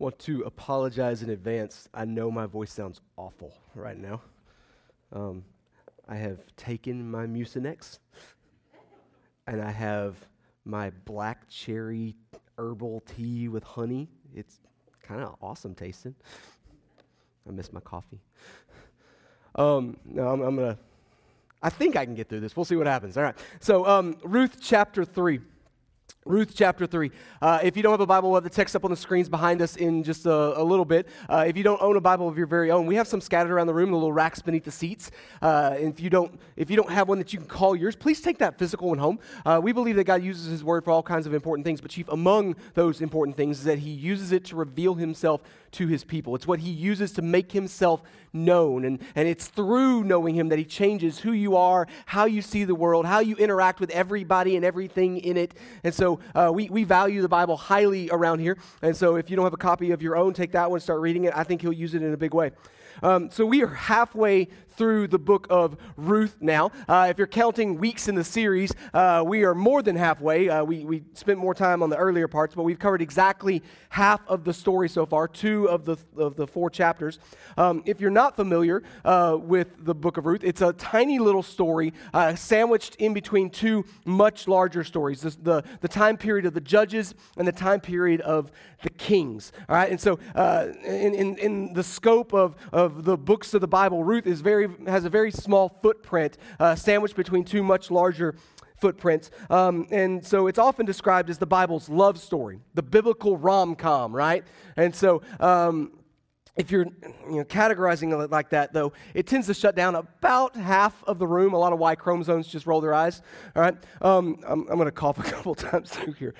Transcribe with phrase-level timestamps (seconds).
[0.00, 1.86] want to apologize in advance.
[1.92, 4.22] I know my voice sounds awful right now.
[5.12, 5.44] Um,
[6.08, 7.98] I have taken my Mucinex,
[9.46, 10.16] and I have
[10.64, 12.16] my black cherry
[12.56, 14.08] herbal tea with honey.
[14.34, 14.58] It's
[15.02, 16.14] kind of awesome tasting.
[17.46, 18.20] I miss my coffee.
[19.54, 20.78] Um, no, I'm, I'm gonna.
[21.62, 22.56] I think I can get through this.
[22.56, 23.18] We'll see what happens.
[23.18, 23.36] All right.
[23.60, 25.40] So, um, Ruth chapter three.
[26.26, 27.10] Ruth chapter 3.
[27.40, 29.30] Uh, if you don't have a Bible, we'll have the text up on the screens
[29.30, 31.08] behind us in just a, a little bit.
[31.30, 33.50] Uh, if you don't own a Bible of your very own, we have some scattered
[33.50, 35.10] around the room, the little racks beneath the seats.
[35.40, 38.20] Uh, if you, don't, if you don't have one that you can call yours, please
[38.20, 39.18] take that physical one home.
[39.46, 41.90] Uh, we believe that God uses His Word for all kinds of important things, but
[41.90, 45.42] chief among those important things is that He uses it to reveal Himself
[45.72, 46.34] to His people.
[46.34, 48.02] It's what He uses to make Himself
[48.32, 48.84] known.
[48.84, 52.64] And, and it's through knowing Him that He changes who you are, how you see
[52.64, 55.54] the world, how you interact with everybody and everything in it.
[55.84, 58.56] And so uh, we, we value the Bible highly around here.
[58.82, 61.00] And so if you don't have a copy of your own, take that one, start
[61.00, 61.32] reading it.
[61.36, 62.52] I think He'll use it in a big way.
[63.02, 64.48] Um, so we are halfway
[64.80, 66.72] through the book of Ruth now.
[66.88, 70.48] Uh, if you're counting weeks in the series, uh, we are more than halfway.
[70.48, 74.26] Uh, we, we spent more time on the earlier parts, but we've covered exactly half
[74.26, 77.18] of the story so far, two of the, of the four chapters.
[77.58, 81.42] Um, if you're not familiar uh, with the book of Ruth, it's a tiny little
[81.42, 86.54] story uh, sandwiched in between two much larger stories the, the, the, time period of
[86.54, 88.50] the judges and the time period of
[88.82, 89.52] the kings.
[89.68, 93.60] All right, and so uh, in, in, in the scope of, of the books of
[93.60, 97.90] the Bible, Ruth is very has a very small footprint uh, sandwiched between two much
[97.90, 98.34] larger
[98.80, 99.30] footprints.
[99.50, 104.14] Um, and so it's often described as the Bible's love story, the biblical rom com,
[104.14, 104.44] right?
[104.76, 105.22] And so.
[105.38, 105.92] Um,
[106.56, 106.86] if you're
[107.30, 111.18] you know, categorizing it like that, though, it tends to shut down about half of
[111.18, 111.54] the room.
[111.54, 113.22] A lot of Y chromosomes just roll their eyes.
[113.54, 116.34] All right, um, I'm, I'm going to cough a couple times through here.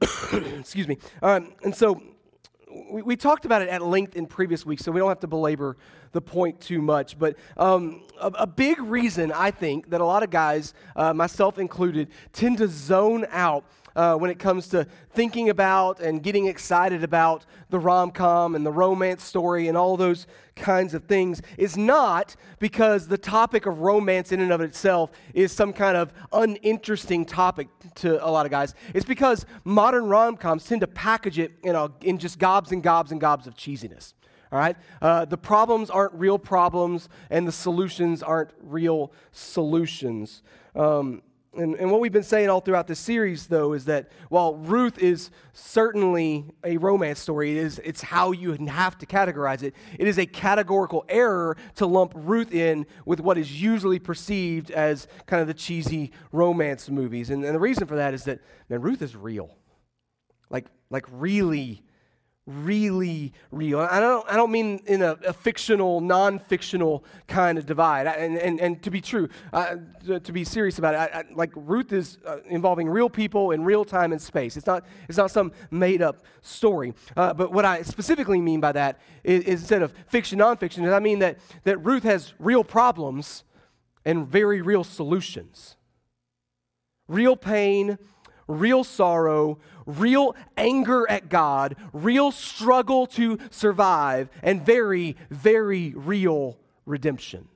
[0.60, 0.98] Excuse me.
[1.22, 2.00] Um, and so
[2.90, 5.26] we, we, talked about it at length in previous weeks, so we don't have to
[5.26, 5.76] belabor
[6.12, 7.18] the point too much.
[7.18, 11.58] But um, a, a, big reason, I think, that a lot of guys, uh, myself
[11.58, 13.64] included, tend to zone out
[13.96, 18.64] uh, when it comes to thinking about and getting excited about the rom com and
[18.64, 23.80] the romance story and all those kinds of things is not because the topic of
[23.80, 28.50] romance in and of itself is some kind of uninteresting topic to a lot of
[28.50, 28.74] guys.
[28.94, 32.82] It's because modern rom coms tend to package it in, a, in just gobs and
[32.82, 34.14] gobs and gobs of cheesiness.
[34.52, 34.76] All right?
[35.02, 40.44] Uh, the problems aren't real problems, and the solutions aren't real solutions.
[40.76, 41.22] Um,
[41.56, 44.98] and, and what we've been saying all throughout this series, though, is that while Ruth
[44.98, 49.74] is certainly a romance story, it is, it's how you have to categorize it.
[49.98, 55.06] It is a categorical error to lump Ruth in with what is usually perceived as
[55.26, 57.30] kind of the cheesy romance movies.
[57.30, 59.56] And, and the reason for that is that, man, Ruth is real.
[60.50, 61.82] Like, like really
[62.46, 63.80] really real.
[63.80, 68.06] I don't, I don't mean in a, a fictional, non fictional kind of divide.
[68.06, 71.24] And, and, and to be true, uh, to, to, be serious about it, I, I,
[71.34, 74.56] like Ruth is uh, involving real people in real time and space.
[74.56, 76.92] It's not, it's not some made up story.
[77.16, 80.92] Uh, but what I specifically mean by that is, is instead of fiction, nonfiction, is
[80.92, 83.44] I mean that, that Ruth has real problems
[84.04, 85.76] and very real solutions.
[87.08, 87.98] Real pain,
[88.46, 97.48] real sorrow, real anger at God, real struggle to survive, and very, very real redemption.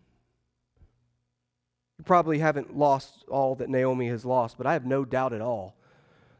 [1.99, 5.41] You probably haven't lost all that Naomi has lost, but I have no doubt at
[5.41, 5.75] all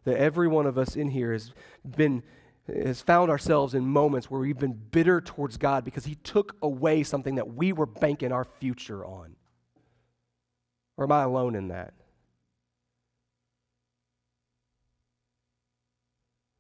[0.05, 1.53] that every one of us in here has
[1.97, 2.23] been
[2.69, 7.03] has found ourselves in moments where we've been bitter towards God because he took away
[7.03, 9.37] something that we were banking our future on.
[10.99, 11.95] Or am I alone in that?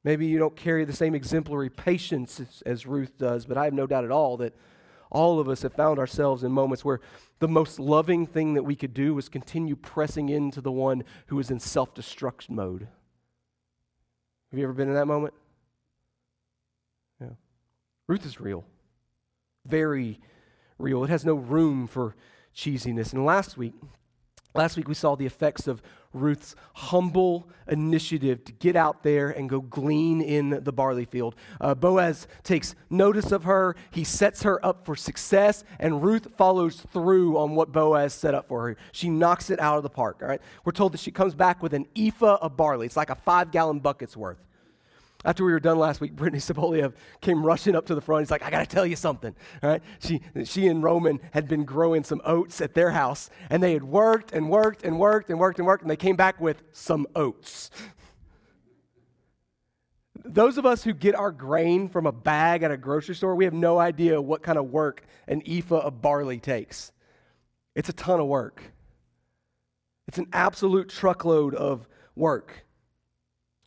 [0.08, 3.74] Maybe you don't carry the same exemplary patience as, as, Ruth does, but I have
[3.74, 4.54] no doubt at all that
[5.10, 7.00] all of us have found ourselves in moments where
[7.40, 11.38] the most loving thing that we could do was continue pressing into the one who
[11.38, 12.88] is in self destruct mode.
[14.50, 15.34] Have you ever been in that moment?
[17.20, 17.32] Yeah.
[18.06, 18.64] Ruth is real,
[19.66, 20.20] very
[20.78, 21.04] real.
[21.04, 22.16] It has no room for
[22.56, 23.12] cheesiness.
[23.12, 23.74] And last week,
[24.54, 25.82] Last week, we saw the effects of
[26.14, 31.34] Ruth's humble initiative to get out there and go glean in the barley field.
[31.60, 36.80] Uh, Boaz takes notice of her, he sets her up for success, and Ruth follows
[36.92, 38.76] through on what Boaz set up for her.
[38.90, 40.40] She knocks it out of the park, all right?
[40.64, 42.86] We're told that she comes back with an ephah of barley.
[42.86, 44.38] It's like a five gallon bucket's worth.
[45.24, 48.22] After we were done last week, Brittany Saboliev came rushing up to the front.
[48.22, 49.34] He's like, I got to tell you something.
[49.62, 49.82] All right?
[50.00, 53.84] She, she and Roman had been growing some oats at their house, and they had
[53.84, 57.06] worked and worked and worked and worked and worked, and they came back with some
[57.16, 57.70] oats.
[60.24, 63.44] those of us who get our grain from a bag at a grocery store, we
[63.44, 66.92] have no idea what kind of work an ephah of barley takes.
[67.74, 68.62] It's a ton of work.
[70.06, 71.86] It's an absolute truckload of
[72.16, 72.66] work.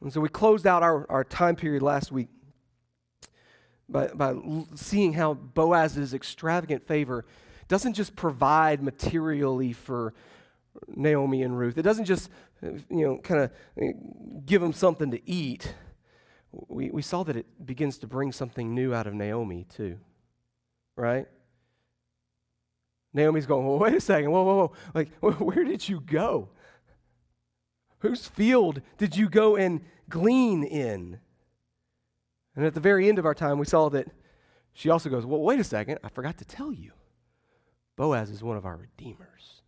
[0.01, 2.27] And so we closed out our, our time period last week
[3.87, 4.35] by, by
[4.75, 7.25] seeing how Boaz's extravagant favor
[7.67, 10.13] doesn't just provide materially for
[10.87, 11.77] Naomi and Ruth.
[11.77, 12.29] It doesn't just,
[12.61, 15.73] you know, kind of give them something to eat.
[16.51, 19.99] We, we saw that it begins to bring something new out of Naomi, too.
[20.95, 21.27] Right?
[23.13, 24.31] Naomi's going, well, wait a second.
[24.31, 24.73] Whoa, whoa, whoa.
[24.93, 25.09] Like,
[25.39, 26.49] where did you go?
[28.01, 31.19] Whose field did you go and glean in?
[32.55, 34.07] And at the very end of our time, we saw that
[34.73, 36.91] she also goes, Well, wait a second, I forgot to tell you.
[37.95, 39.61] Boaz is one of our redeemers.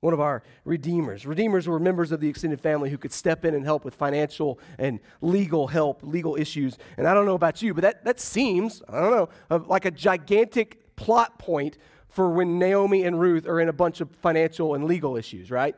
[0.00, 1.26] One of our redeemers.
[1.26, 4.58] Redeemers were members of the extended family who could step in and help with financial
[4.78, 6.76] and legal help, legal issues.
[6.96, 9.84] And I don't know about you, but that, that seems, I don't know, uh, like
[9.84, 11.78] a gigantic plot point
[12.08, 15.74] for when Naomi and Ruth are in a bunch of financial and legal issues, right?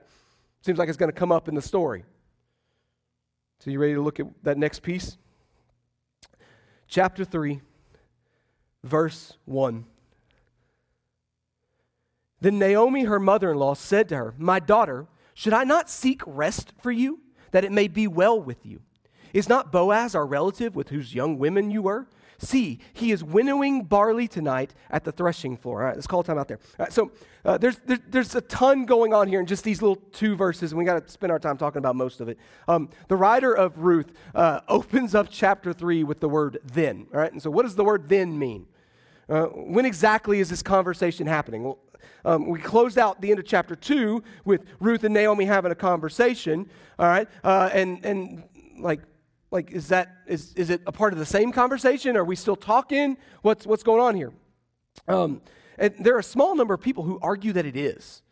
[0.65, 2.05] Seems like it's going to come up in the story.
[3.59, 5.19] So, you ready to look at that next piece?
[6.89, 7.61] Chapter 3,
[8.83, 9.85] verse 1.
[12.41, 16.23] Then Naomi, her mother in law, said to her, My daughter, should I not seek
[16.25, 17.21] rest for you,
[17.51, 18.81] that it may be well with you?
[19.35, 22.09] Is not Boaz our relative with whose young women you were?
[22.39, 25.81] See, he is winnowing barley tonight at the threshing floor.
[25.81, 26.59] All right, let's call time out there.
[26.79, 27.11] Right, so
[27.45, 30.73] uh, there's, there, there's a ton going on here in just these little two verses,
[30.73, 32.39] and we got to spend our time talking about most of it.
[32.69, 37.07] Um, the writer of Ruth uh, opens up chapter 3 with the word then.
[37.13, 38.67] All right, and so what does the word then mean?
[39.29, 41.65] Uh, when exactly is this conversation happening?
[41.65, 41.79] Well,
[42.27, 45.75] um, we closed out the end of chapter 2 with Ruth and Naomi having a
[45.75, 47.29] conversation, all right?
[47.43, 48.45] Uh, and, and
[48.79, 49.01] like
[49.55, 52.17] like, is that is, is it a part of the same conversation?
[52.17, 53.17] Are we still talking?
[53.43, 54.33] What's what's going on here?
[55.07, 55.41] Um,
[55.79, 58.23] and there are a small number of people who argue that it is,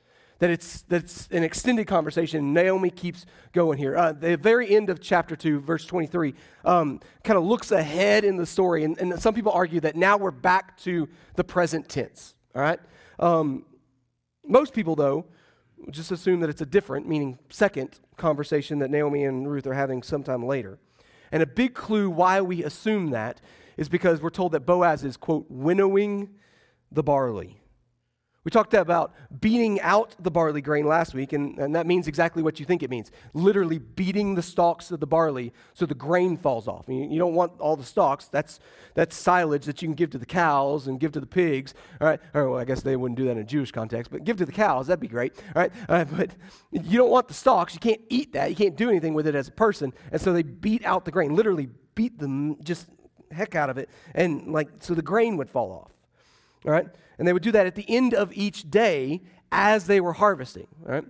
[0.40, 2.52] that it's that it's an extended conversation.
[2.52, 3.96] Naomi keeps going here.
[3.96, 6.34] Uh, the very end of chapter two, verse twenty-three,
[6.64, 10.16] um, kind of looks ahead in the story, and, and, some people argue that now
[10.16, 12.34] we're back to the present tense.
[12.56, 12.80] All right.
[13.20, 13.64] Um,
[14.44, 15.26] most people, though,
[15.90, 20.02] just assume that it's a different, meaning second, conversation that Naomi and Ruth are having
[20.02, 20.80] sometime later.
[21.32, 23.40] And a big clue why we assume that
[23.79, 26.29] is because we're told that Boaz is, quote, winnowing
[26.93, 27.62] the barley.
[28.44, 32.43] We talked about beating out the barley grain last week, and, and that means exactly
[32.43, 36.37] what you think it means literally beating the stalks of the barley so the grain
[36.37, 36.87] falls off.
[36.89, 38.27] You, you don't want all the stalks.
[38.27, 38.59] That's,
[38.94, 41.73] that's silage that you can give to the cows and give to the pigs.
[42.00, 44.25] All right, or well, I guess they wouldn't do that in a Jewish context, but
[44.25, 45.35] give to the cows, that'd be great.
[45.55, 46.31] All right, uh, but
[46.73, 47.75] you don't want the stalks.
[47.75, 48.50] You can't eat that.
[48.50, 49.93] You can't do anything with it as a person.
[50.11, 52.89] And so they beat out the grain, literally beat them just
[53.31, 55.93] heck out of it, and like so the grain would fall off.
[56.67, 56.87] All right?
[57.19, 60.69] And they would do that at the end of each day as they were harvesting.
[60.87, 61.05] All right?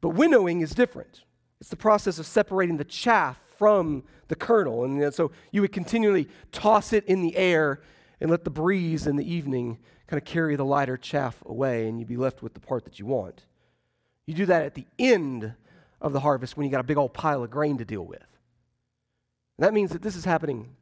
[0.00, 1.22] But winnowing is different.
[1.60, 4.84] It's the process of separating the chaff from the kernel.
[4.84, 7.80] And so you would continually toss it in the air
[8.20, 11.98] and let the breeze in the evening kind of carry the lighter chaff away, and
[11.98, 13.44] you'd be left with the part that you want.
[14.26, 15.54] You do that at the end
[16.00, 18.26] of the harvest when you got a big old pile of grain to deal with.
[19.56, 20.74] And that means that this is happening,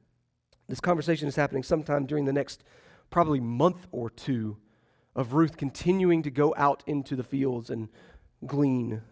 [0.68, 2.64] this conversation is happening sometime during the next
[3.10, 4.56] probably month or two
[5.14, 7.88] of Ruth continuing to go out into the fields and
[8.46, 9.02] glean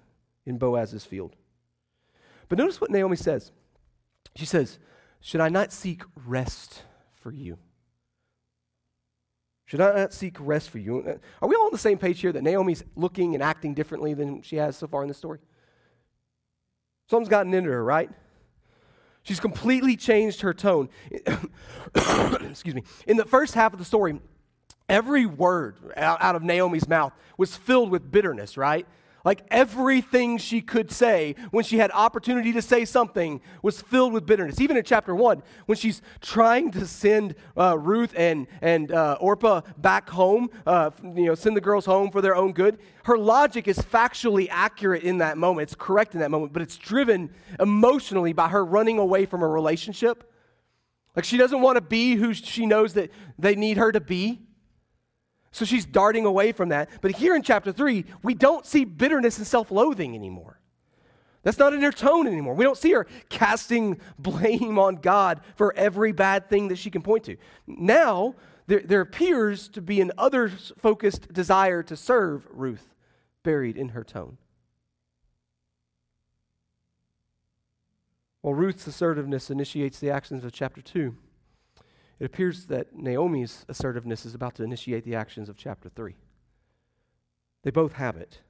[0.45, 1.35] in Boaz's field.
[2.49, 3.51] But notice what Naomi says.
[4.37, 4.79] She says,
[5.21, 6.83] Should I not seek rest
[7.15, 7.59] for you?
[9.65, 11.01] Should I not seek rest for you?
[11.01, 14.15] Uh, are we all on the same page here that Naomi's looking and acting differently
[14.15, 15.41] than she has so far in the story?
[17.11, 18.11] Something's gotten into her, right?
[19.27, 20.89] She's completely changed her tone.
[21.95, 22.85] Excuse me.
[23.09, 24.21] In the first half of the story,
[24.89, 28.87] every word out of Naomi's mouth was filled with bitterness, right?
[29.27, 34.25] Like everything she could say when she had opportunity to say something was filled with
[34.25, 34.61] bitterness.
[34.61, 39.63] Even in chapter one, when she's trying to send uh, Ruth and, and uh, Orpah
[39.79, 43.67] back home, uh, you know, send the girls home for their own good, her logic
[43.67, 45.65] is factually accurate in that moment.
[45.65, 49.49] It's correct in that moment, but it's driven emotionally by her running away from a
[49.49, 50.33] relationship.
[51.17, 54.43] Like she doesn't want to be who she knows that they need her to be.
[55.53, 56.91] So she's darting away from that.
[57.01, 60.61] But here in chapter 3, we don't see bitterness and self loathing anymore.
[61.43, 62.55] That's not in her tone anymore.
[62.55, 67.03] We don't see her casting blame on God for every bad thing that she can
[67.03, 67.37] point to.
[67.67, 68.35] Now,
[68.67, 72.95] there, there appears to be an others focused desire to serve Ruth
[73.45, 74.39] buried in her tone.
[78.41, 81.17] While Ruth's assertiveness initiates the actions of chapter 2,
[82.19, 86.15] it appears that Naomi's assertiveness is about to initiate the actions of chapter 3.
[87.63, 88.41] They both have it.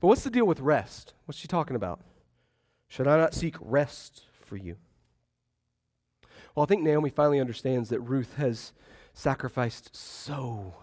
[0.00, 1.14] But what's the deal with rest?
[1.24, 2.00] What's she talking about?
[2.88, 4.76] Should I not seek rest for you?
[6.54, 8.72] Well, I think Naomi finally understands that Ruth has
[9.12, 10.74] sacrificed so,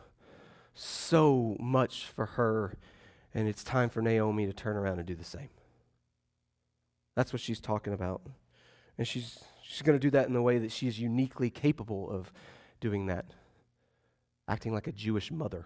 [0.74, 2.76] so much for her,
[3.34, 5.50] and it's time for Naomi to turn around and do the same.
[7.16, 8.22] That's what she's talking about.
[8.98, 9.40] And she's,
[9.74, 12.32] she's going to do that in the way that she is uniquely capable of
[12.80, 13.26] doing that,
[14.48, 15.66] acting like a Jewish mother.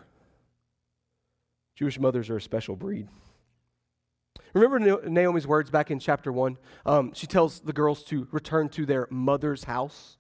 [1.76, 3.10] Jewish mothers are a special breed.
[4.54, 6.58] Remember Naomi's words back in chapter 1?
[6.86, 10.18] Um, she tells the girls to return to their mother's house.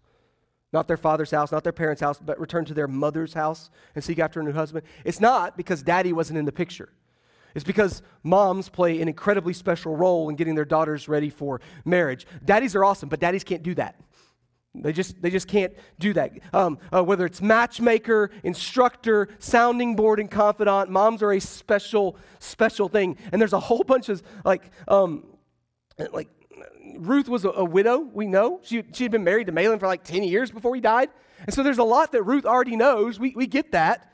[0.73, 4.03] Not their father's house, not their parents' house, but return to their mother's house and
[4.03, 4.85] seek after a new husband.
[5.05, 6.89] It's not because daddy wasn't in the picture.
[7.57, 12.27] It's because moms play an incredibly special role in getting their daughters ready for marriage.
[12.45, 13.99] Daddies are awesome, but daddies can't do that.
[14.75, 16.33] They just, they just can't do that.
[16.53, 22.89] Um, uh, whether it's matchmaker, instructor, sounding board, and confidant, moms are a special, special
[22.89, 23.17] thing.
[23.31, 25.25] And there's a whole bunch of like, um,
[26.11, 26.29] like
[26.95, 28.01] Ruth was a, a, widow.
[28.01, 30.81] We know she she had been married to Mahlon for like ten years before he
[30.81, 31.09] died,
[31.39, 33.19] and so there's a lot that Ruth already knows.
[33.19, 34.13] We we get that.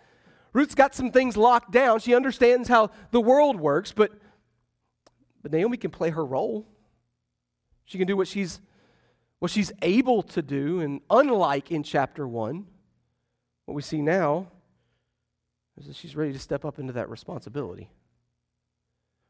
[0.53, 1.99] Ruth's got some things locked down.
[1.99, 4.11] She understands how the world works, but
[5.41, 6.65] but Naomi can play her role.
[7.85, 8.61] She can do what she's
[9.39, 12.65] what she's able to do, and unlike in chapter 1,
[13.65, 14.47] what we see now
[15.77, 17.89] is that she's ready to step up into that responsibility.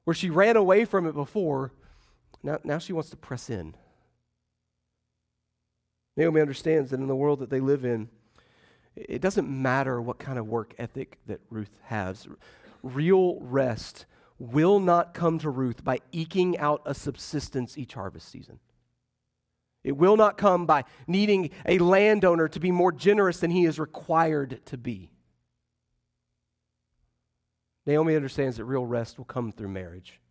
[0.03, 1.71] Where she ran away from it before,
[2.43, 3.73] now, now she wants to press in.
[6.15, 8.09] Naomi understands that in the world that they live in,
[8.95, 12.27] it doesn't matter what kind of work ethic that Ruth has.
[12.81, 14.05] Real rest
[14.39, 18.59] will not come to Ruth by eking out a subsistence each harvest season.
[19.83, 23.79] It will not come by needing a landowner to be more generous than he is
[23.79, 25.09] required to be.
[27.85, 30.21] Naomi understands that real rest will come through marriage.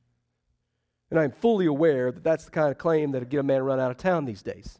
[1.10, 3.62] And I'm fully aware that that's the kind of claim that would get a man
[3.62, 4.78] run out of town these days,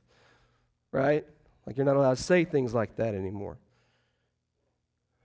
[0.90, 1.26] right?
[1.66, 3.58] Like you're not allowed to say things like that anymore.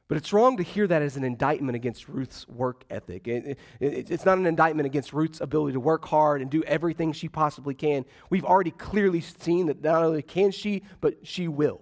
[0.08, 3.28] But it's wrong to hear that as an indictment against Ruth's work ethic.
[3.28, 7.12] It, it, it's not an indictment against Ruth's ability to work hard and do everything
[7.12, 8.06] she possibly can.
[8.30, 11.82] We've already clearly seen that not only can she, but she will.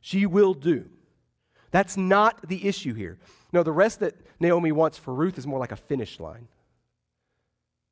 [0.00, 0.88] She will do.
[1.72, 3.18] That's not the issue here.
[3.52, 6.46] No, the rest that Naomi wants for Ruth is more like a finish line.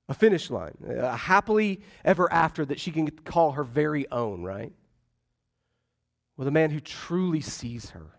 [0.08, 4.73] A finish line, a happily ever after that she can call her very own, right?
[6.37, 8.15] With a man who truly sees her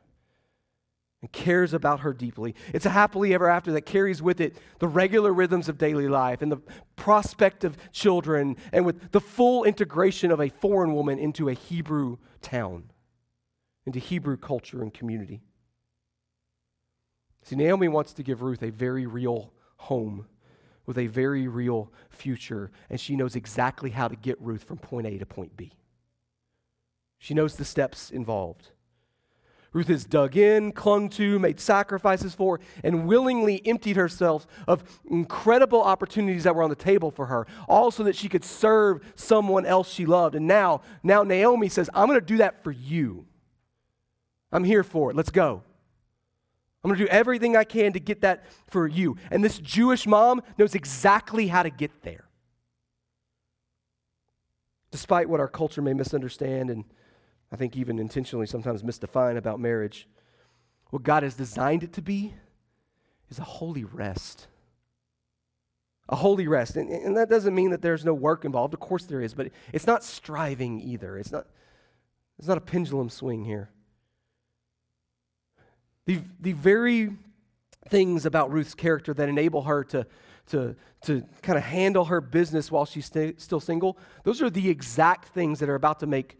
[1.22, 2.54] and cares about her deeply.
[2.74, 6.42] It's a happily ever after that carries with it the regular rhythms of daily life
[6.42, 6.62] and the
[6.96, 12.18] prospect of children and with the full integration of a foreign woman into a Hebrew
[12.42, 12.92] town,
[13.86, 15.42] into Hebrew culture and community.
[17.44, 20.28] See, Naomi wants to give Ruth a very real home
[20.86, 25.08] with a very real future, and she knows exactly how to get Ruth from point
[25.08, 25.74] A to point B.
[27.20, 28.70] She knows the steps involved.
[29.74, 35.82] Ruth has dug in, clung to, made sacrifices for, and willingly emptied herself of incredible
[35.82, 39.66] opportunities that were on the table for her, all so that she could serve someone
[39.66, 40.36] else she loved.
[40.36, 43.26] And now, now Naomi says, I'm going to do that for you.
[44.52, 45.16] I'm here for it.
[45.16, 45.64] Let's go.
[46.84, 49.18] I'm going to do everything I can to get that for you.
[49.30, 52.26] And this Jewish mom knows exactly how to get there.
[54.92, 56.86] Despite what our culture may misunderstand and
[57.52, 60.08] I think even intentionally sometimes misdefine about marriage.
[60.90, 62.34] What God has designed it to be
[63.30, 64.48] is a holy rest.
[66.10, 66.76] A holy rest.
[66.76, 68.74] And, and that doesn't mean that there's no work involved.
[68.74, 71.18] Of course there is, but it's not striving either.
[71.18, 71.48] It's not,
[72.40, 73.70] it's not a pendulum swing here.
[76.06, 77.12] The, the very
[77.90, 80.08] things about Ruth's character that enable her to,
[80.48, 84.70] to, to kind of handle her business while she's st- still single, those are the
[84.70, 86.40] exact things that are about to make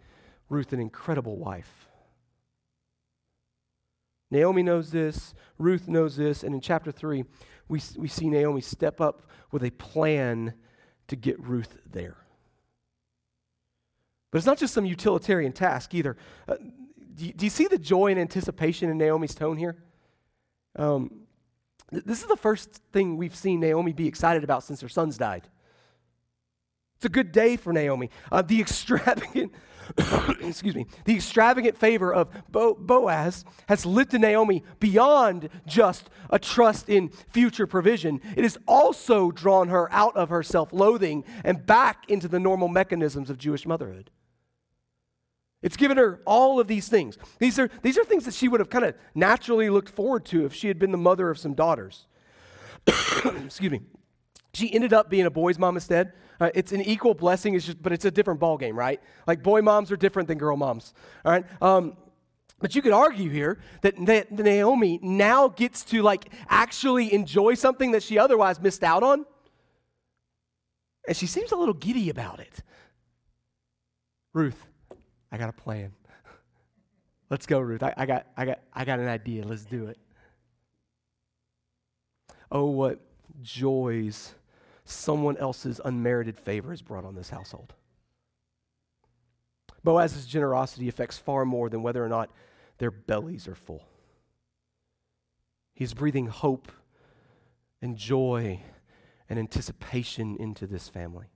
[0.50, 1.88] Ruth an incredible wife.
[4.30, 7.24] Naomi knows this, Ruth knows this, and in chapter 3,
[7.70, 10.54] we, we see Naomi step up with a plan
[11.08, 12.18] to get Ruth there.
[14.32, 16.18] But it's not just some utilitarian task either.
[16.48, 16.56] Uh,
[17.16, 19.78] do, you, do, you, see the joy and anticipation in Naomi's tone here?
[20.76, 21.22] Um,
[21.92, 25.18] th- this is the first thing we've seen Naomi be excited about since her sons
[25.18, 25.48] died.
[26.98, 28.10] It's a good day for Naomi.
[28.32, 29.54] Uh, the extravagant
[30.42, 36.90] excuse me, the extravagant favor of Bo- Boaz has lifted Naomi beyond just a trust
[36.90, 38.22] in future provision.
[38.36, 42.68] It has also drawn her out of her self loathing and back into the normal
[42.68, 44.12] mechanisms of Jewish motherhood.
[45.62, 47.18] It's given her all of these things.
[47.40, 50.46] These are, these are things that she would have kind of naturally looked forward to
[50.46, 52.06] if she had been the mother of some daughters.
[52.88, 53.82] Excuse me.
[54.54, 56.14] She ended up being a boy's mom instead.
[56.40, 59.02] Uh, it's an equal blessing, it's just, but it's a different ball game, right?
[59.26, 60.94] Like boy moms are different than girl moms.
[61.26, 61.46] All right.
[61.62, 61.98] Um,
[62.60, 67.92] but you could argue here that, that Naomi now gets to like actually enjoy something
[67.92, 69.26] that she otherwise missed out on.
[71.08, 72.64] And she seems a little giddy about it.
[74.34, 74.66] Ruth,
[75.32, 75.94] I got a plan.
[77.30, 77.84] Let's go, Ruth.
[77.84, 79.46] I, I, got, I, got, I got an idea.
[79.46, 79.98] Let's do it.
[82.52, 83.02] Oh, what
[83.42, 84.36] joys
[84.86, 87.74] someone else's unmerited favor has brought on this household.
[89.84, 92.30] Boaz's generosity affects far more than whether or not
[92.78, 93.84] their bellies are full.
[95.74, 96.72] He's breathing hope
[97.82, 98.62] and joy
[99.30, 101.28] and anticipation into this family.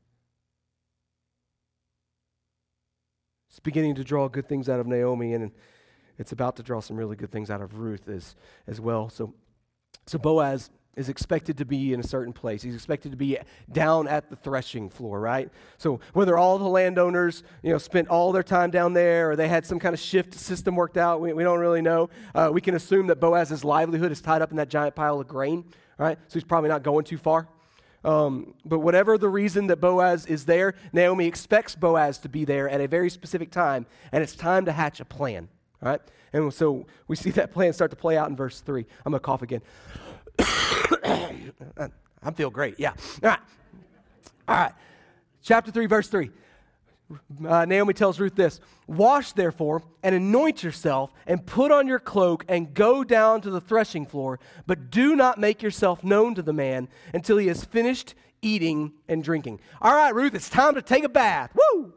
[3.49, 5.51] It's beginning to draw good things out of Naomi, and
[6.17, 9.09] it's about to draw some really good things out of Ruth as, as well.
[9.09, 9.33] So,
[10.07, 12.61] so Boaz is expected to be in a certain place.
[12.61, 13.37] He's expected to be
[13.71, 15.49] down at the threshing floor, right?
[15.77, 19.47] So whether all the landowners, you know, spent all their time down there or they
[19.47, 22.09] had some kind of shift system worked out, we, we don't really know.
[22.35, 25.27] Uh, we can assume that Boaz's livelihood is tied up in that giant pile of
[25.27, 25.63] grain,
[25.97, 26.17] right?
[26.27, 27.47] So he's probably not going too far.
[28.03, 32.67] Um, but whatever the reason that Boaz is there, Naomi expects Boaz to be there
[32.67, 35.49] at a very specific time, and it's time to hatch a plan,
[35.81, 36.01] right?
[36.33, 38.85] And so we see that plan start to play out in verse 3.
[39.05, 39.61] I'm going to cough again.
[42.23, 42.79] I feel great.
[42.79, 42.93] Yeah.
[43.23, 43.39] All right.
[44.47, 44.73] All right.
[45.41, 46.29] Chapter 3, verse 3.
[47.45, 52.45] Uh, Naomi tells Ruth this Wash, therefore, and anoint yourself, and put on your cloak,
[52.47, 56.53] and go down to the threshing floor, but do not make yourself known to the
[56.53, 59.59] man until he has finished eating and drinking.
[59.81, 61.51] All right, Ruth, it's time to take a bath.
[61.55, 61.93] Woo!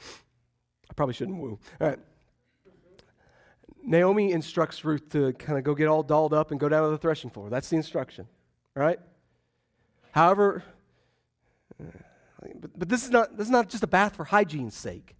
[0.00, 1.58] I probably shouldn't woo.
[1.80, 1.98] All right.
[3.86, 6.90] Naomi instructs Ruth to kind of go get all dolled up and go down to
[6.90, 7.48] the threshing floor.
[7.48, 8.26] That's the instruction,
[8.74, 8.98] right?
[10.10, 10.64] However,
[11.78, 15.14] but, but this, is not, this is not just a bath for hygiene's sake.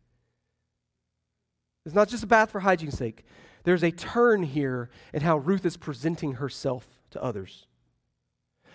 [1.85, 3.25] It's not just a bath for hygiene's sake.
[3.63, 7.67] There's a turn here in how Ruth is presenting herself to others.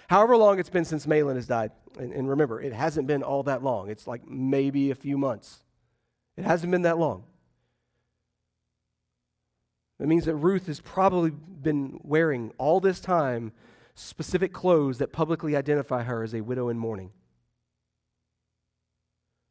[0.08, 3.44] However long it's been since Mahlon has died, and, and remember, it hasn't been all
[3.44, 3.90] that long.
[3.90, 5.64] It's like maybe a few months.
[6.38, 7.26] It hasn't been that long.
[10.02, 13.52] That means that Ruth has probably been wearing all this time
[13.94, 17.12] specific clothes that publicly identify her as a widow in mourning.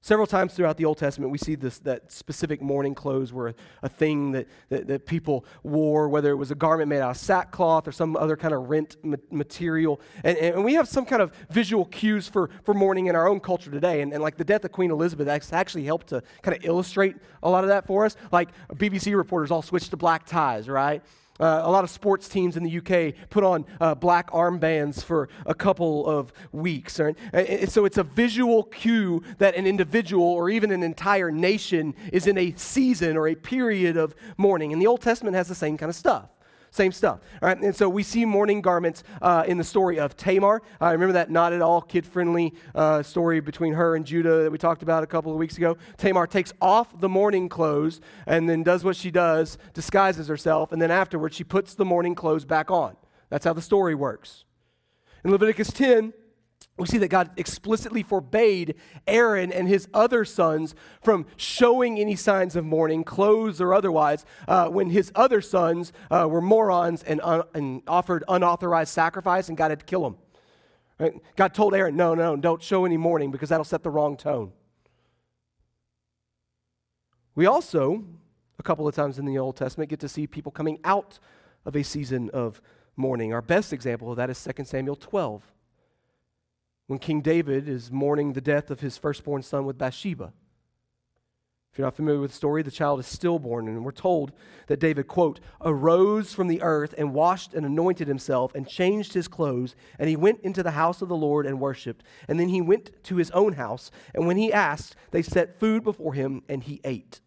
[0.02, 3.54] Several times throughout the Old Testament, we see this, that specific mourning clothes were a,
[3.82, 7.16] a thing that, that, that, people wore, whether it was a garment made out of
[7.18, 8.96] sackcloth or some other kind of rent
[9.30, 10.00] material.
[10.24, 13.40] And, and we have some kind of visual cues for, for mourning in our own
[13.40, 14.00] culture today.
[14.00, 17.50] And, and like the death of Queen Elizabeth actually helped to kind of illustrate a
[17.50, 18.16] lot of that for us.
[18.32, 21.02] Like BBC reporters all switched to black ties, right?
[21.40, 25.28] Uh, a lot of sports teams in the UK put on uh, black armbands for
[25.46, 27.00] a couple of weeks.
[27.00, 27.16] Right?
[27.68, 32.36] So it's a visual cue that an individual or even an entire nation is in
[32.36, 34.72] a season or a period of mourning.
[34.72, 36.28] And the Old Testament has the same kind of stuff.
[36.70, 37.20] Same stuff.
[37.42, 40.62] All right, and so we see mourning garments uh, in the story of Tamar.
[40.80, 44.44] I uh, remember that not at all kid friendly uh, story between her and Judah
[44.44, 45.76] that we talked about a couple of weeks ago.
[45.96, 50.80] Tamar takes off the mourning clothes and then does what she does, disguises herself, and
[50.80, 52.96] then afterwards she puts the mourning clothes back on.
[53.30, 54.44] That's how the story works.
[55.24, 56.12] In Leviticus 10,
[56.80, 58.74] we see that God explicitly forbade
[59.06, 64.68] Aaron and his other sons from showing any signs of mourning, clothes or otherwise, uh,
[64.68, 69.70] when his other sons uh, were morons and, un- and, offered unauthorized sacrifice, and God
[69.70, 70.16] had to kill them.
[70.98, 71.12] Right?
[71.36, 74.52] God told Aaron, no, no, don't show any mourning because that'll set the wrong tone.
[77.34, 78.04] We also,
[78.58, 81.18] a couple of times in the Old Testament, get to see people coming out
[81.66, 82.62] of a season of
[82.96, 83.34] mourning.
[83.34, 85.42] Our best example of that is 2 Samuel 12
[86.90, 90.32] when King David is mourning the death of his firstborn son with Bathsheba.
[91.70, 94.32] If you're not familiar with the story, the child is stillborn, and we're told
[94.66, 99.28] that David, quote, arose from the earth and washed and anointed himself and changed his
[99.28, 102.02] clothes, and he went into the house of the Lord and worshiped.
[102.26, 105.84] And then he went to his own house, and when he asked, they set food
[105.84, 107.20] before him, and he ate.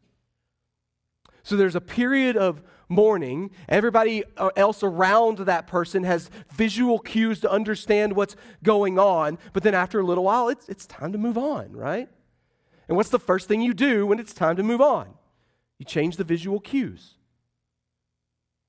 [1.44, 3.52] So there's a period of mourning.
[3.68, 9.38] Everybody uh, else around that person has visual cues to understand what's going on.
[9.52, 12.08] But then after a little while, it's, it's time to move on, right?
[12.88, 15.10] And what's the first thing you do when it's time to move on?
[15.80, 17.16] You change the visual cues.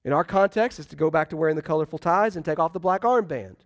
[0.04, 2.72] In our context, it's to go back to wearing the colorful ties and take off
[2.72, 3.56] the black armband.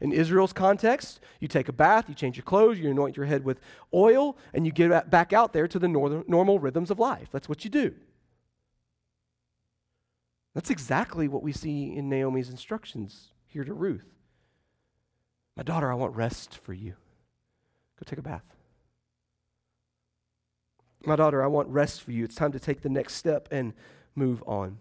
[0.00, 3.44] In Israel's context, you take a bath, you change your clothes, you anoint your head
[3.44, 3.60] with
[3.92, 7.28] oil, and you get back out there to the normal rhythms of life.
[7.32, 7.94] That's what you do.
[10.58, 14.10] That's exactly what we see in Naomi's instructions here to Ruth.
[15.56, 16.94] My daughter, I want rest for you.
[17.96, 18.42] Go take a bath.
[21.06, 22.24] My daughter, I want rest for you.
[22.24, 23.72] It's time to take the next step and
[24.16, 24.78] move on.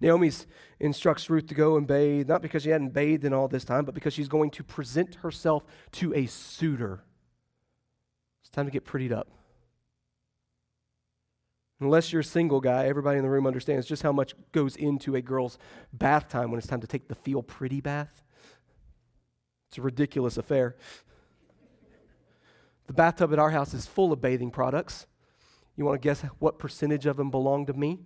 [0.00, 0.32] Naomi
[0.80, 3.84] instructs Ruth to go and bathe, not because she hadn't bathed in all this time,
[3.84, 7.04] but because she's going to present herself to a suitor.
[8.42, 9.28] It's time to get prettied up.
[11.80, 15.16] Unless you're a single guy, everybody in the room understands just how much goes into
[15.16, 15.58] a girl's
[15.92, 18.22] bath time when it's time to take the feel pretty bath.
[19.68, 20.76] It's a ridiculous affair.
[22.86, 25.06] The bathtub at our house is full of bathing products.
[25.76, 27.98] You want to guess what percentage of them belong to me?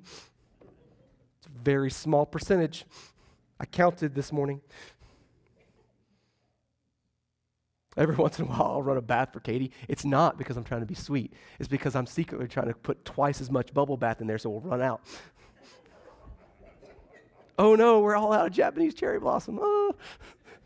[0.62, 2.86] It's a very small percentage.
[3.60, 4.62] I counted this morning.
[7.98, 9.72] Every once in a while, I'll run a bath for Katie.
[9.88, 13.04] It's not because I'm trying to be sweet, it's because I'm secretly trying to put
[13.04, 15.02] twice as much bubble bath in there so we'll run out.
[17.58, 19.58] oh no, we're all out of Japanese cherry blossom.
[19.60, 19.94] Oh.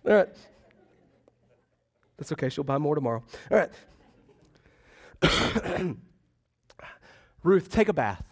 [0.04, 0.28] All right.
[2.16, 2.48] That's okay.
[2.48, 3.22] She'll buy more tomorrow.
[3.52, 3.70] All right.
[7.44, 8.31] Ruth, take a bath.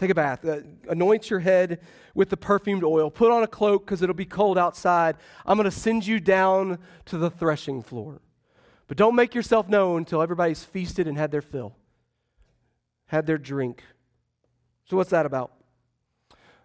[0.00, 0.46] Take a bath.
[0.46, 1.78] Uh, anoint your head
[2.14, 3.10] with the perfumed oil.
[3.10, 5.16] Put on a cloak because it'll be cold outside.
[5.44, 8.22] I'm going to send you down to the threshing floor.
[8.88, 11.76] But don't make yourself known until everybody's feasted and had their fill,
[13.08, 13.84] had their drink.
[14.86, 15.52] So, what's that about?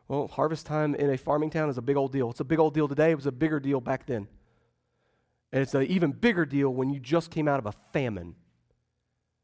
[0.07, 2.31] Well, harvest time in a farming town is a big old deal.
[2.31, 3.11] It's a big old deal today.
[3.11, 4.29] It was a bigger deal back then.
[5.51, 8.35] And it's an even bigger deal when you just came out of a famine.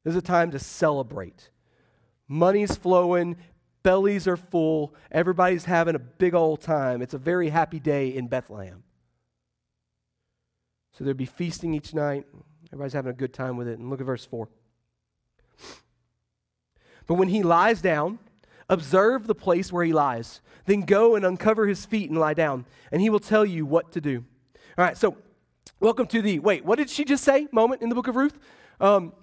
[0.05, 1.49] This is a time to celebrate.
[2.29, 3.35] Money's flowing,
[3.83, 7.01] bellies are full, everybody's having a big old time.
[7.01, 8.83] It's a very happy day in Bethlehem.
[10.93, 12.25] So there'd be feasting each night.
[12.67, 13.79] Everybody's having a good time with it.
[13.79, 14.47] And look at verse 4.
[17.07, 18.19] But when he lies down,
[18.69, 20.41] observe the place where he lies.
[20.65, 23.91] Then go and uncover his feet and lie down, and he will tell you what
[23.93, 24.23] to do.
[24.77, 25.17] All right, so
[25.79, 28.37] welcome to the, wait, what did she just say moment in the book of Ruth?
[28.79, 29.13] Um,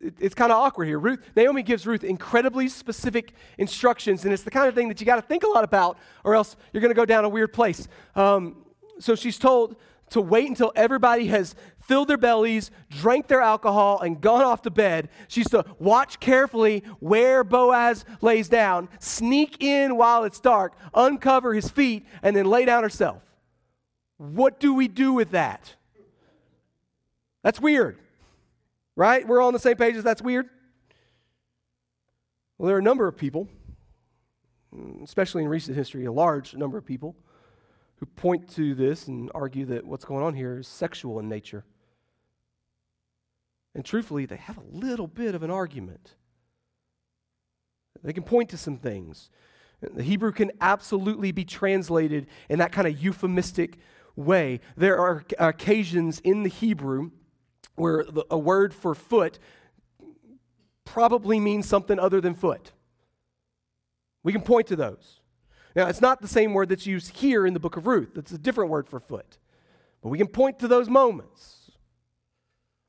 [0.00, 0.98] it's kind of awkward here.
[0.98, 5.06] Ruth, Naomi gives Ruth incredibly specific instructions, and it's the kind of thing that you
[5.06, 7.52] got to think a lot about, or else you're going to go down a weird
[7.52, 7.88] place.
[8.14, 8.64] Um,
[8.98, 9.76] so she's told
[10.10, 14.70] to wait until everybody has filled their bellies, drank their alcohol, and gone off to
[14.70, 15.08] bed.
[15.28, 21.68] She's to watch carefully where Boaz lays down, sneak in while it's dark, uncover his
[21.70, 23.22] feet, and then lay down herself.
[24.18, 25.74] What do we do with that?
[27.42, 27.98] That's weird.
[28.94, 29.26] Right?
[29.26, 29.96] We're all on the same page.
[29.96, 30.48] That's weird.
[32.58, 33.48] Well, there are a number of people,
[35.02, 37.16] especially in recent history, a large number of people,
[37.96, 41.64] who point to this and argue that what's going on here is sexual in nature.
[43.74, 46.16] And truthfully, they have a little bit of an argument.
[48.02, 49.30] They can point to some things.
[49.80, 53.78] The Hebrew can absolutely be translated in that kind of euphemistic
[54.14, 54.60] way.
[54.76, 57.12] There are occasions in the Hebrew
[57.74, 59.38] where the, a word for foot
[60.84, 62.72] probably means something other than foot.
[64.22, 65.20] We can point to those.
[65.74, 68.32] Now, it's not the same word that's used here in the book of Ruth, it's
[68.32, 69.38] a different word for foot.
[70.02, 71.70] But we can point to those moments.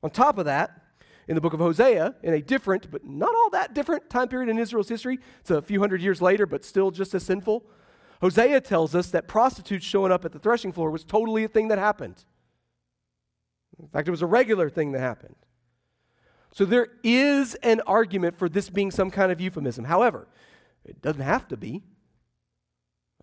[0.01, 0.81] On top of that,
[1.27, 4.49] in the book of Hosea, in a different, but not all that different time period
[4.49, 7.63] in Israel's history, it's a few hundred years later, but still just as sinful.
[8.21, 11.69] Hosea tells us that prostitutes showing up at the threshing floor was totally a thing
[11.69, 12.25] that happened.
[13.79, 15.35] In fact, it was a regular thing that happened.
[16.53, 19.85] So there is an argument for this being some kind of euphemism.
[19.85, 20.27] However,
[20.85, 21.81] it doesn't have to be.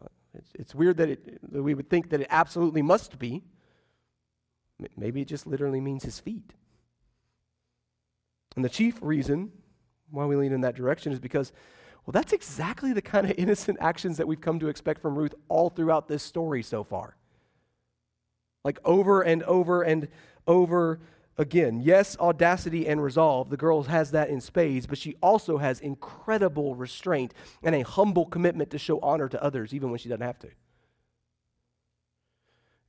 [0.03, 3.45] Uh, it's, it's weird that, it, that we would think that it absolutely must be.
[4.97, 6.55] Maybe it just literally means his feet.
[8.57, 9.53] And the chief reason
[10.11, 11.53] why we lean in that direction is because,
[12.05, 15.35] well, that's exactly the kind of innocent actions that we've come to expect from Ruth
[15.49, 17.17] all throughout this story so far.
[18.65, 20.09] Like over and over and
[20.47, 21.01] over
[21.39, 21.81] again.
[21.81, 23.51] Yes, audacity and resolve.
[23.51, 28.27] The girl has that in spades, but she also has incredible restraint and a humble
[28.27, 30.51] commitment to show honor to others, even when she doesn't have to.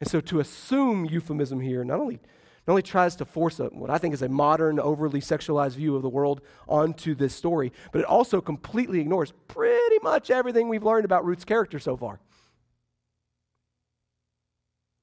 [0.01, 2.19] And so to assume euphemism here not only,
[2.67, 5.95] not only tries to force a, what I think is a modern, overly sexualized view
[5.95, 10.83] of the world onto this story, but it also completely ignores pretty much everything we've
[10.83, 12.19] learned about Ruth's character so far.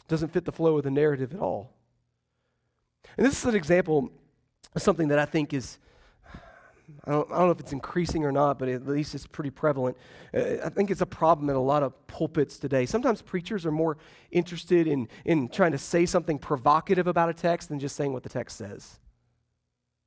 [0.09, 1.78] Doesn't fit the flow of the narrative at all.
[3.17, 4.11] And this is an example
[4.75, 5.79] of something that I think is
[7.05, 9.51] I don't, I don't know if it's increasing or not, but at least it's pretty
[9.51, 9.97] prevalent.
[10.35, 12.87] Uh, I think it's a problem in a lot of pulpits today.
[12.87, 13.99] Sometimes preachers are more
[14.31, 18.23] interested in, in trying to say something provocative about a text than just saying what
[18.23, 18.99] the text says.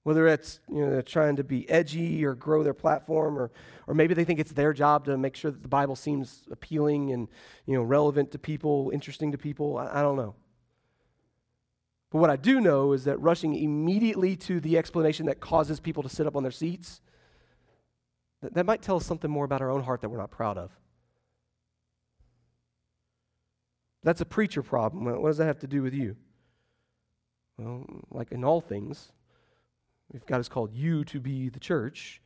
[0.04, 3.52] Whether it's you know, they're trying to be edgy or grow their platform, or,
[3.86, 7.12] or maybe they think it's their job to make sure that the Bible seems appealing
[7.12, 7.28] and
[7.68, 9.78] you know, relevant to people, interesting to people.
[9.78, 10.34] I, I don't know.
[12.12, 16.04] But what I do know is that rushing immediately to the explanation that causes people
[16.04, 17.02] to sit up on their seats,
[18.42, 20.58] that, that might tell us something more about our own heart that we're not proud
[20.58, 20.72] of.
[24.04, 25.06] That's a preacher problem.
[25.06, 26.18] What does that have to do with you?
[27.58, 29.12] Well, like in all things,
[30.14, 32.22] if God has called you to be the church,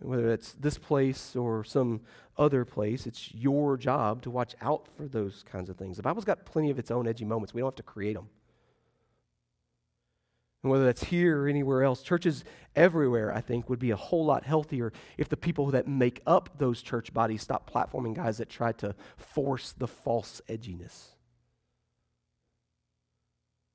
[0.00, 2.00] whether it's this place or some
[2.38, 5.96] other place, it's your job to watch out for those kinds of things.
[5.96, 7.52] The Bible's got plenty of its own edgy moments.
[7.52, 8.28] We don't have to create them.
[10.66, 12.42] And whether that's here or anywhere else, churches
[12.74, 16.58] everywhere, I think, would be a whole lot healthier if the people that make up
[16.58, 21.10] those church bodies stop platforming guys that try to force the false edginess.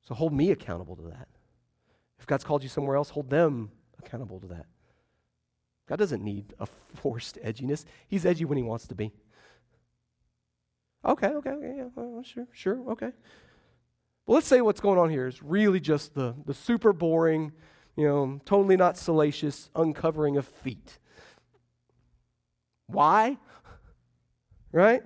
[0.06, 1.30] So hold me accountable to that.
[2.20, 4.66] If God's called you somewhere else, hold them accountable to that.
[5.88, 7.86] God doesn't need a forced edginess.
[8.10, 9.14] He's edgy when he wants to be.
[11.06, 13.12] Okay, okay, okay, yeah, well, sure, sure, okay.
[14.32, 17.52] Well, let's say what's going on here is really just the, the super boring,
[17.98, 21.00] you know, totally not salacious uncovering of feet.
[22.88, 23.38] Why?
[24.72, 25.04] Right?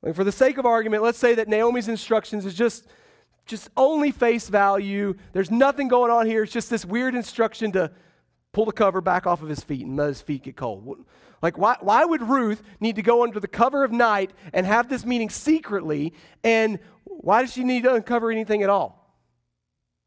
[0.00, 2.86] Like for the sake of argument, let's say that Naomi's instructions is just
[3.44, 5.14] just only face value.
[5.34, 6.44] There's nothing going on here.
[6.44, 7.90] It's just this weird instruction to
[8.58, 11.06] pull the cover back off of his feet and let his feet get cold.
[11.40, 14.88] Like, why, why would Ruth need to go under the cover of night and have
[14.88, 16.12] this meeting secretly?
[16.42, 19.14] And why does she need to uncover anything at all?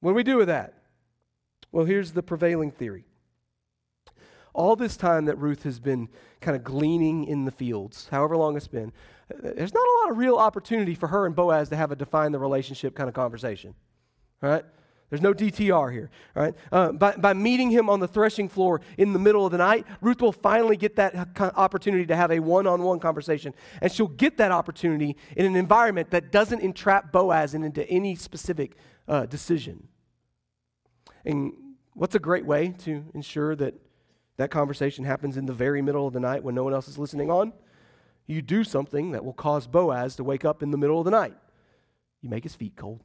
[0.01, 0.73] What do we do with that?
[1.71, 3.05] Well, here's the prevailing theory.
[4.53, 6.09] All this time that Ruth has been
[6.41, 8.91] kind of gleaning in the fields, however long it's been,
[9.33, 11.95] uh, there's not a lot of real opportunity for her and Boaz to have a
[11.95, 13.75] define the relationship kind of conversation.
[14.41, 14.65] Right?
[15.11, 16.09] There's no DTR here.
[16.33, 16.55] Right?
[16.71, 19.85] Uh, by, by meeting him on the threshing floor in the middle of the night,
[20.01, 23.53] Ruth will finally get that opportunity to have a one on one conversation.
[23.79, 28.75] And she'll get that opportunity in an environment that doesn't entrap Boaz into any specific
[29.07, 29.87] uh, decision.
[31.25, 31.53] And
[31.93, 33.75] what's a great way to ensure that
[34.37, 36.97] that conversation happens in the very middle of the night when no one else is
[36.97, 37.53] listening on?
[38.31, 41.11] you do something that will cause Boaz to wake up in the middle of the
[41.11, 41.35] night.
[42.21, 43.03] You make his feet cold.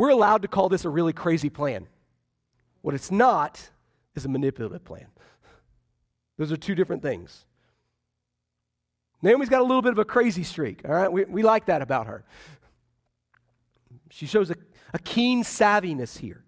[0.00, 1.86] We're allowed to call this a really crazy plan.
[2.80, 3.68] What it's not
[4.14, 5.08] is a manipulative plan.
[6.38, 7.44] Those are two different things.
[9.20, 11.12] Naomi's got a little bit of a crazy streak, all right?
[11.12, 12.24] We, we like that about her.
[14.08, 14.56] She shows a,
[14.94, 16.44] a keen savviness here.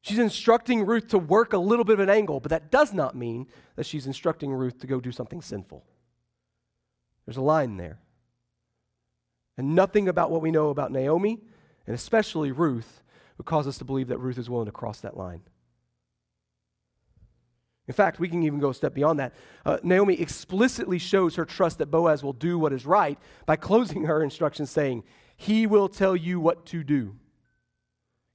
[0.00, 3.14] She's instructing Ruth to work a little bit of an angle, but that does not
[3.14, 3.46] mean
[3.76, 5.84] that she's instructing Ruth to go do something sinful.
[7.24, 8.00] There's a line there.
[9.56, 11.38] And nothing about what we know about Naomi,
[11.86, 13.02] and especially Ruth,
[13.38, 15.40] would cause us to believe that Ruth is willing to cross that line.
[17.88, 19.34] In fact, we can even go a step beyond that.
[19.64, 24.04] Uh, Naomi explicitly shows her trust that Boaz will do what is right by closing
[24.04, 25.02] her instructions saying,
[25.36, 27.16] He will tell you what to do.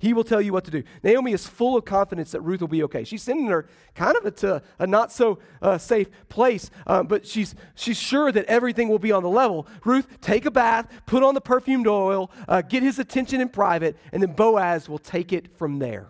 [0.06, 0.84] He will tell you what to do.
[1.02, 3.04] Naomi is full of confidence that Ruth will be okay.
[3.04, 7.56] She's sending her kind of to a not so uh, safe place, uh, but she's,
[7.74, 9.66] she's sure that everything will be on the level.
[9.84, 13.98] Ruth, take a bath, put on the perfumed oil, uh, get his attention in private,
[14.12, 16.10] and then Boaz will take it from there.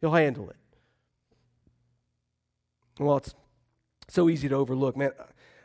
[0.00, 0.56] He'll handle it.
[3.00, 3.34] Well, it's
[4.06, 4.96] so easy to overlook.
[4.96, 5.10] Man,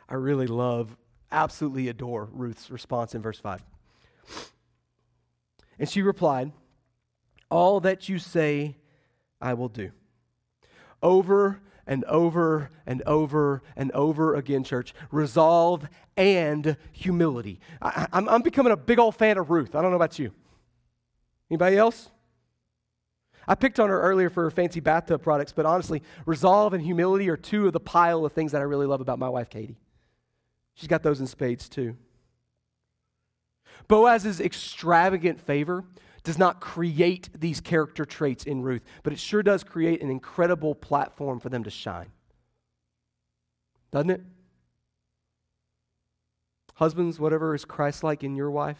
[0.08, 0.96] I really love,
[1.30, 3.62] absolutely adore Ruth's response in verse 5.
[5.78, 6.50] And she replied,
[7.50, 8.76] all that you say,
[9.40, 9.90] I will do.
[11.02, 14.94] Over and over and over and over again, church.
[15.10, 17.60] Resolve and humility.
[17.82, 19.74] I, am becoming a big old fan of Ruth.
[19.74, 20.32] I don't know about you.
[21.50, 22.10] Anybody else?
[23.48, 27.28] I picked on her earlier for her fancy bathtub products, but honestly, resolve and humility
[27.28, 29.76] are two of the pile of things that I really love about my wife, Katie.
[30.74, 31.96] She's got those in spades too.
[33.88, 35.84] Boaz's extravagant favor
[36.22, 40.74] does not create these character traits in Ruth, but it sure does create an incredible
[40.74, 42.10] platform for them to shine.
[43.90, 44.22] Doesn't it?
[46.74, 48.78] Husbands, whatever is Christ like in your wife,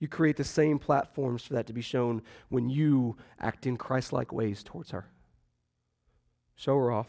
[0.00, 4.12] you create the same platforms for that to be shown when you act in Christ
[4.12, 5.06] like ways towards her.
[6.54, 7.08] Show her off.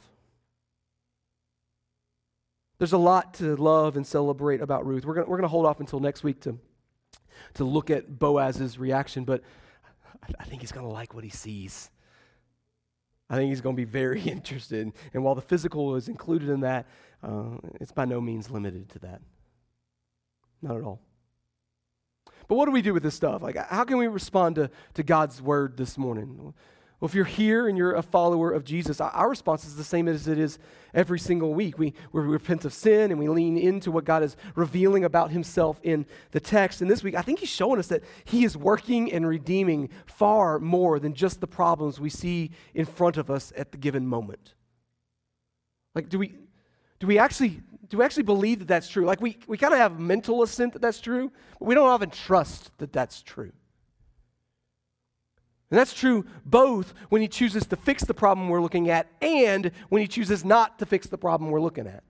[2.80, 5.06] There's a lot to love and celebrate about Ruth.
[5.06, 6.58] We're going we're to hold off until next week to
[7.56, 9.41] to look at Boaz's reaction, but
[10.39, 11.89] I think he's going to like what he sees.
[13.30, 14.91] I think he's going to be very interested.
[15.13, 16.88] And while the physical is included in that,
[17.23, 19.21] uh, it's by no means limited to that.
[20.62, 21.02] Not at all.
[22.47, 23.43] But what do we do with this stuff?
[23.43, 26.54] Like, how can we respond to, to God's word this morning?
[27.00, 30.10] Well, if you're here and you're a follower of Jesus, our response is the same
[30.10, 30.60] as it is
[30.94, 31.80] every single week.
[31.80, 35.80] We, we repent of sin and we lean into what God is revealing about himself
[35.82, 36.82] in the text.
[36.82, 40.60] And this week, I think he's showing us that he is working and redeeming far
[40.60, 44.56] more than just the problems we see in front of us at the given moment.
[45.96, 46.36] Like, do we,
[47.00, 49.06] do we actually do we actually believe that that's true?
[49.06, 52.12] Like we, we kind of have mental assent that that's true, but we don't often
[52.12, 53.52] trust that that's true.
[55.71, 59.71] And that's true both when he chooses to fix the problem we're looking at and
[59.89, 62.03] when he chooses not to fix the problem we're looking at.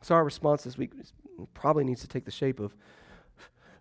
[0.00, 0.92] So our response this week
[1.54, 2.76] probably needs to take the shape of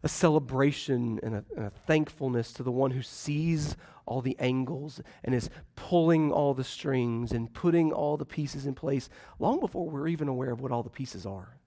[0.04, 5.02] a celebration and a, and a, thankfulness to the one who sees all the angles
[5.24, 9.90] and is pulling all the strings and putting all the pieces in place long before
[9.90, 11.58] we're even aware of what all the pieces are.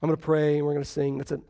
[0.00, 1.18] I'm going to pray and we're going to sing.
[1.18, 1.40] That's a,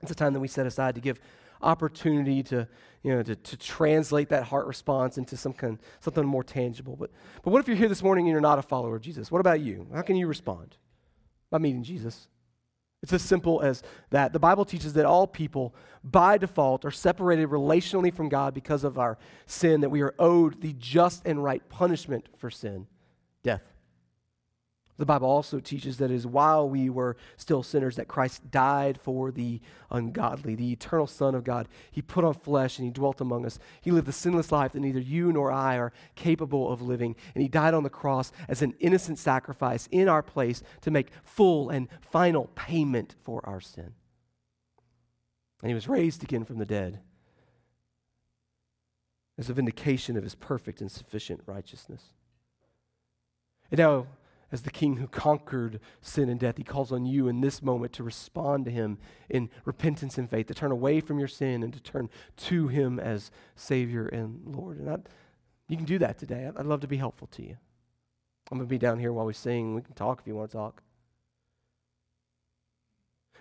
[0.00, 1.20] that's a time that we set aside to give
[1.60, 2.68] opportunity to,
[3.02, 6.96] you know, to, to translate that heart response into some kind, something more tangible.
[6.96, 7.10] But,
[7.42, 9.30] but what if you're here this morning and you're not a follower of Jesus?
[9.30, 9.86] What about you?
[9.92, 10.76] How can you respond?
[11.50, 12.28] By meeting Jesus.
[13.02, 14.32] It's as simple as that.
[14.32, 18.98] The Bible teaches that all people, by default, are separated relationally from God because of
[18.98, 22.86] our sin, that we are owed the just and right punishment for sin
[23.44, 23.62] death.
[24.98, 28.98] The Bible also teaches that it is while we were still sinners that Christ died
[29.00, 29.60] for the
[29.92, 31.68] ungodly, the eternal Son of God.
[31.92, 33.60] He put on flesh and he dwelt among us.
[33.80, 37.14] He lived the sinless life that neither you nor I are capable of living.
[37.34, 41.12] And he died on the cross as an innocent sacrifice in our place to make
[41.22, 43.94] full and final payment for our sin.
[45.62, 47.00] And he was raised again from the dead
[49.38, 52.02] as a vindication of his perfect and sufficient righteousness.
[53.70, 54.06] And now,
[54.50, 57.92] as the king who conquered sin and death, he calls on you in this moment
[57.94, 61.72] to respond to him in repentance and faith, to turn away from your sin and
[61.72, 64.78] to turn to him as Savior and Lord.
[64.78, 65.08] And I'd,
[65.68, 66.50] you can do that today.
[66.56, 67.56] I'd love to be helpful to you.
[68.50, 69.74] I'm going to be down here while we sing.
[69.74, 70.82] We can talk if you want to talk.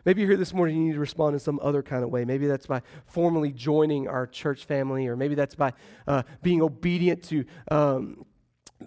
[0.04, 2.24] Maybe you're here this morning, you need to respond in some other kind of way.
[2.24, 5.74] Maybe that's by formally joining our church family, or maybe that's by
[6.08, 8.26] uh, being obedient to um,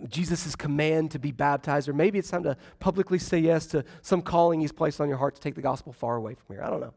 [0.08, 4.22] Jesus' command to be baptized, or maybe it's time to publicly say yes to some
[4.22, 6.64] calling he's placed on your heart to take the gospel far away from here.
[6.64, 6.94] I don't know.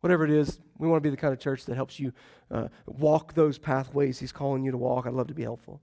[0.00, 2.12] Whatever it is, we want to be the kind of church that helps you
[2.50, 5.06] uh, walk those pathways he's calling you to walk.
[5.06, 5.80] I'd love to be helpful.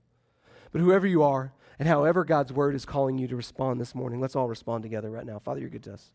[0.72, 4.20] But whoever you are, and however God's word is calling you to respond this morning,
[4.20, 5.38] let's all respond together right now.
[5.38, 6.10] Father, you're good to us.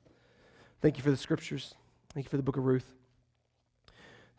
[0.82, 1.76] Thank you for the scriptures.
[2.14, 2.94] Thank you for the book of Ruth.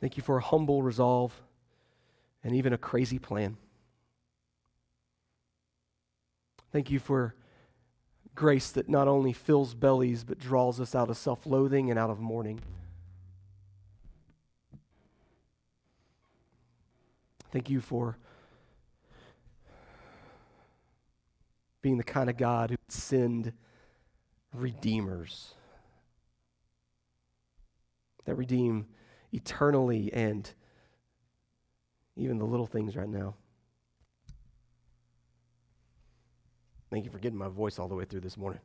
[0.01, 1.33] Thank you for a humble resolve
[2.45, 3.57] and even a crazy plan.
[6.75, 7.37] Thank you for
[8.35, 12.11] grace that not only fills bellies, but draws us out of self loathing and out
[12.11, 12.61] of mourning.
[17.53, 18.19] Thank you for
[21.81, 23.53] being the kind of God who send
[24.53, 25.55] redeemers
[28.25, 28.87] that redeem
[29.33, 30.51] eternally and
[32.17, 33.37] even the little things right now.
[36.95, 38.61] Thank you for getting my voice all the way through this morning.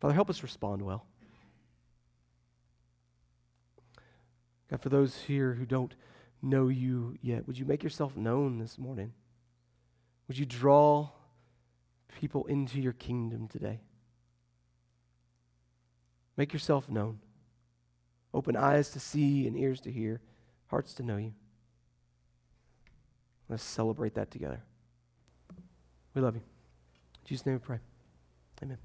[0.00, 1.06] Father, help us respond well.
[4.68, 5.94] God, for those here who don't
[6.42, 9.12] know you yet, would you make yourself known this morning?
[10.26, 11.10] Would you draw
[12.18, 13.82] people into your kingdom today?
[16.36, 17.20] Make yourself known.
[18.34, 20.22] Open eyes to see and ears to hear,
[20.66, 21.34] hearts to know you.
[23.48, 24.64] Let's celebrate that together.
[26.14, 26.42] We love you.
[26.42, 27.78] In Jesus' name we pray.
[28.62, 28.78] Amen.